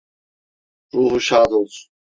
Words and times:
Ruhu 0.93 1.19
şad 1.25 1.51
olsun. 1.59 1.89